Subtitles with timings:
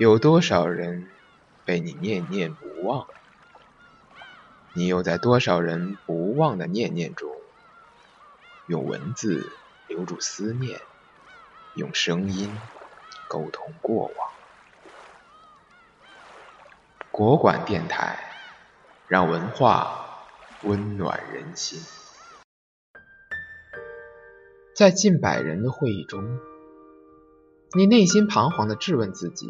[0.00, 1.06] 有多少人
[1.66, 3.06] 被你念念不忘？
[4.72, 7.30] 你又在多少人不忘的念念中，
[8.66, 9.52] 用文字
[9.88, 10.80] 留住思念，
[11.74, 12.56] 用声音
[13.28, 14.30] 沟通过往？
[17.10, 18.18] 国馆电台，
[19.06, 20.24] 让文化
[20.62, 21.78] 温暖人心。
[24.74, 26.40] 在近百人的会议中，
[27.74, 29.46] 你内心彷徨的质问自己：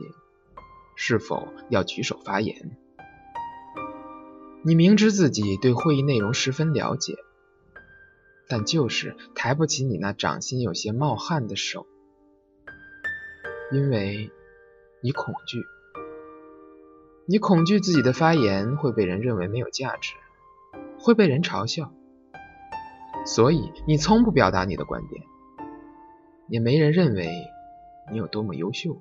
[1.03, 2.77] 是否要举手发言？
[4.63, 7.17] 你明知自己对会议内容十分了解，
[8.47, 11.87] 但就是抬不起你那掌心有些冒汗的手，
[13.73, 14.31] 因为
[15.01, 15.65] 你恐惧，
[17.25, 20.13] 你恐惧自己的发言会被人认为没有价值，
[20.99, 21.95] 会被人嘲笑，
[23.25, 25.25] 所以你从不表达你的观点，
[26.47, 27.33] 也没人认为
[28.13, 29.01] 你有多么优秀。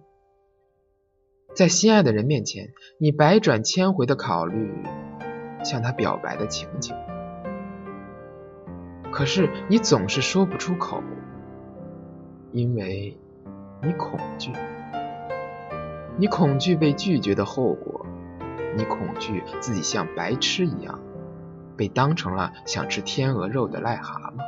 [1.54, 4.72] 在心爱的人面前，你百转千回的考虑。
[5.62, 6.96] 向他表白的情景，
[9.12, 11.04] 可是你总是说不出口，
[12.54, 13.18] 因为
[13.84, 14.54] 你恐惧，
[16.16, 18.06] 你恐惧被拒绝的后果，
[18.78, 21.02] 你恐惧自己像白痴一样
[21.76, 24.42] 被当成了想吃天鹅肉的癞蛤蟆，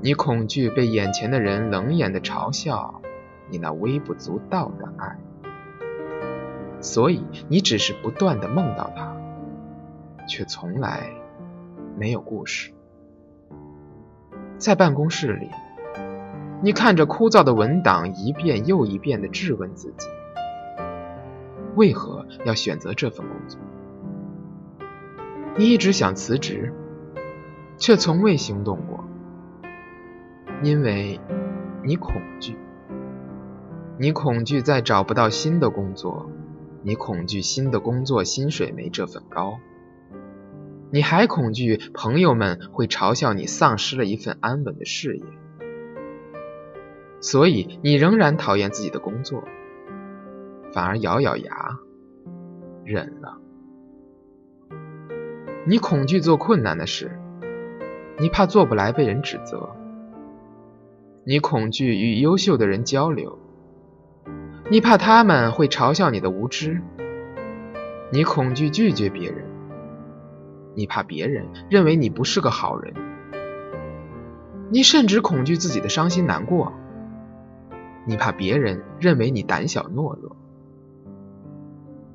[0.00, 3.00] 你恐惧被眼前的人冷眼的嘲笑
[3.48, 5.16] 你那微不足道的爱，
[6.86, 9.16] 所以你只是不断的梦到他。
[10.28, 11.10] 却从来
[11.96, 12.72] 没有故事。
[14.58, 15.50] 在办公室里，
[16.62, 20.08] 你看着枯燥的文档，一遍又一遍的质问自己：
[21.76, 23.60] 为何要选择这份工作？
[25.56, 26.72] 你一直想辞职，
[27.78, 29.04] 却从未行动过，
[30.62, 31.20] 因为
[31.84, 32.56] 你恐惧。
[33.98, 36.28] 你恐惧再找不到新的工作，
[36.86, 39.58] 你恐惧新的工作薪水没这份高。
[40.92, 45.24] 你还恐惧朋友们会嘲笑你丧失了一份安稳的事业，
[47.20, 49.42] 所以你仍然讨厌自己的工作，
[50.72, 51.80] 反而咬咬牙
[52.84, 53.40] 忍了。
[55.66, 57.18] 你恐惧做困难的事，
[58.20, 59.74] 你怕做不来被人指责；
[61.24, 63.40] 你恐惧与优秀的人交流，
[64.68, 66.80] 你怕他们会嘲笑你的无知；
[68.10, 69.44] 你恐惧拒绝别人。
[70.74, 72.92] 你怕别人认为你不是个好人，
[74.68, 76.72] 你甚至恐惧自己的伤心难过，
[78.04, 80.36] 你怕别人认为你胆小懦弱，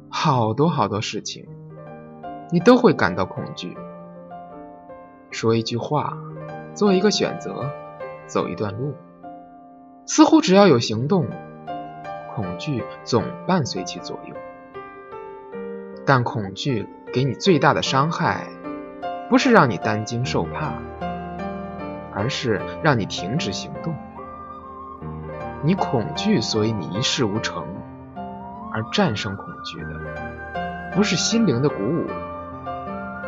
[0.09, 1.47] 好多好多事情，
[2.51, 3.77] 你都会感到恐惧。
[5.31, 6.17] 说一句话，
[6.75, 7.71] 做一个选择，
[8.27, 8.93] 走一段路，
[10.05, 11.25] 似乎只要有行动，
[12.35, 14.35] 恐惧总伴随其左右。
[16.05, 16.87] 但恐惧。
[17.13, 18.47] 给你最大的伤害，
[19.29, 20.75] 不是让你担惊受怕，
[22.13, 23.93] 而是让你停止行动。
[25.61, 27.67] 你恐惧，所以你一事无成。
[28.71, 32.07] 而战胜恐惧的，不是心灵的鼓舞，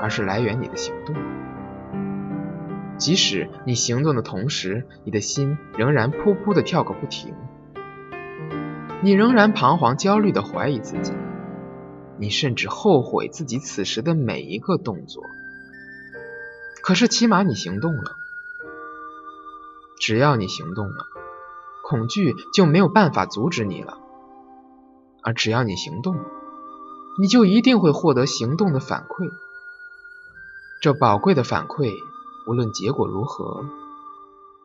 [0.01, 1.13] 而是来源你的行动。
[2.97, 7.35] 即使你行动的同时，你的心仍然噗噗的跳个不停，
[9.03, 11.11] 你仍然彷徨焦虑的怀疑自己。
[12.17, 15.23] 你甚至后悔自己此时的每一个动作，
[16.81, 18.15] 可是起码你行动了。
[19.99, 21.05] 只要你行动了，
[21.83, 23.97] 恐惧就没有办法阻止你了。
[25.21, 26.15] 而只要你行动，
[27.19, 29.29] 你就一定会获得行动的反馈。
[30.81, 31.93] 这宝贵的反馈，
[32.47, 33.65] 无论结果如何，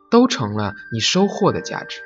[0.09, 1.99] 都成了你收获的价值。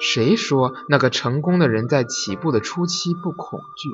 [0.00, 3.90] 谁说那个成功的人在起步的初期不恐惧？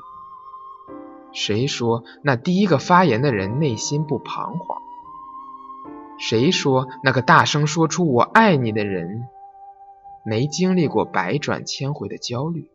[1.33, 4.79] 谁说那第一个发言的人内心不彷徨？
[6.17, 9.25] 谁说那个大声说出“我爱你”的人
[10.25, 12.71] 没经历过百转千回的焦虑？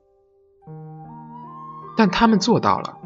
[1.96, 2.98] 但他们做到了，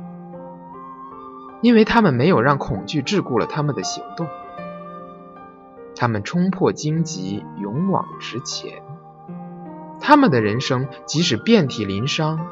[1.61, 4.27] 因为他们没有让恐惧桎梏了他们的行动，
[5.95, 8.81] 他们冲破荆棘，勇往直前。
[10.07, 12.45] 他们的人生即使遍体鳞伤，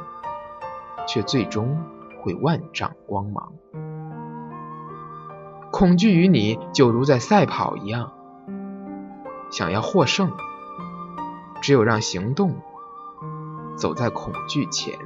[1.08, 1.84] 却最终
[2.20, 3.54] 会万丈光芒。
[5.72, 8.12] 恐惧与你就如在赛跑一样，
[9.52, 10.32] 想要获胜，
[11.62, 12.56] 只有让行动
[13.78, 14.98] 走在恐惧前。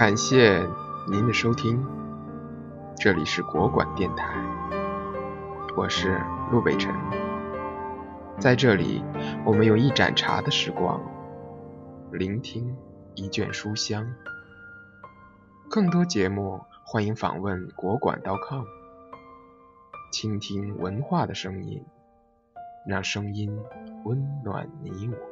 [0.00, 0.66] 感谢
[1.06, 1.86] 您的收听，
[2.96, 4.32] 这里是国馆电台，
[5.76, 6.18] 我是
[6.50, 6.90] 陆北辰，
[8.38, 9.04] 在这里，
[9.44, 11.02] 我们用一盏茶的时光，
[12.10, 12.74] 聆听
[13.14, 14.10] 一卷书香。
[15.68, 18.64] 更多节目，欢迎访问国馆 .com，
[20.10, 21.84] 倾听文化的声音，
[22.86, 23.54] 让声音
[24.04, 25.29] 温暖你我。